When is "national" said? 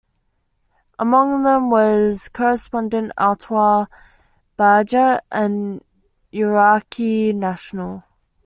7.33-8.03